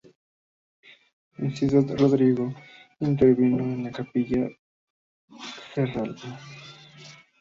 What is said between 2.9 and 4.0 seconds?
intervino en la